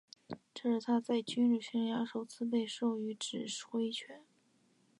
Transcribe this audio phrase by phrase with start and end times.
[0.55, 4.23] 这是他在军旅生涯中首次被授予指挥权。